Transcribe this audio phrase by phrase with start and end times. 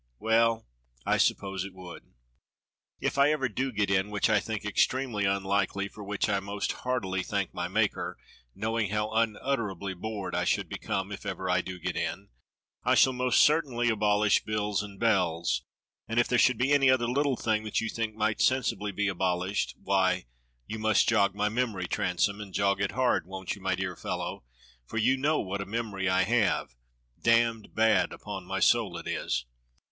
[0.01, 0.65] ^" "Well,
[1.05, 2.01] I suppose it would.
[2.99, 6.71] If I ever do get in, which I think extremely unlikely, for which I most
[6.71, 8.17] heartily thank my Maker,
[8.55, 12.29] knowing how unutterably bored I should become, but if ever I do get in,
[12.83, 15.61] I will most cer tainly abolish bills and bells,
[16.07, 19.07] and if there should be any other little thing that you think might sensibly be
[19.07, 20.25] abolished, why,
[20.65, 24.43] you must jog my memory, Transome, and jog it hard, won't you, my dear fellow,
[24.83, 26.73] for you know what a memory I have?
[27.21, 29.45] Damned bad, upon my soul it is!